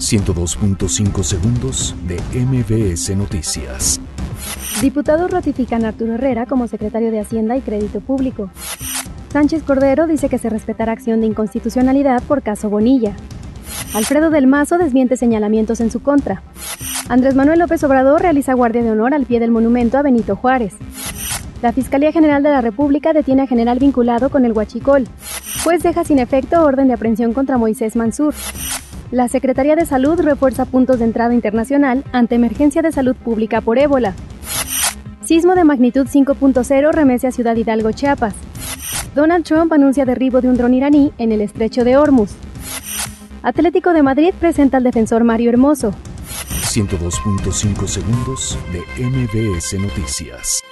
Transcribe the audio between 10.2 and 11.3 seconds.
que se respetará acción de